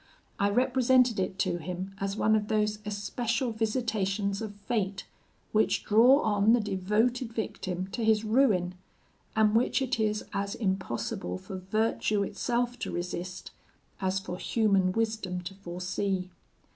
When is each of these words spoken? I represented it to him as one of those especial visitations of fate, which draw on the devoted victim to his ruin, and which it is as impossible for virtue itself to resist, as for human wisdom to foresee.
I 0.39 0.49
represented 0.49 1.19
it 1.19 1.37
to 1.45 1.57
him 1.59 1.93
as 2.01 2.15
one 2.17 2.35
of 2.35 2.47
those 2.47 2.79
especial 2.87 3.51
visitations 3.51 4.41
of 4.41 4.55
fate, 4.55 5.05
which 5.51 5.83
draw 5.83 6.21
on 6.23 6.53
the 6.53 6.59
devoted 6.59 7.31
victim 7.31 7.85
to 7.91 8.03
his 8.03 8.23
ruin, 8.25 8.73
and 9.35 9.53
which 9.55 9.79
it 9.79 9.99
is 9.99 10.25
as 10.33 10.55
impossible 10.55 11.37
for 11.37 11.57
virtue 11.57 12.23
itself 12.23 12.79
to 12.79 12.91
resist, 12.91 13.51
as 13.99 14.19
for 14.19 14.39
human 14.39 14.91
wisdom 14.91 15.41
to 15.41 15.53
foresee. 15.53 16.31